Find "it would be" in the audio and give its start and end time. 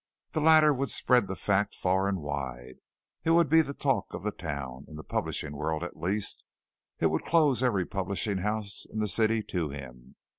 3.23-3.61